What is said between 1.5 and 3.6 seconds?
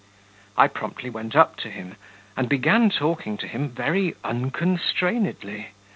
to him, and began talking to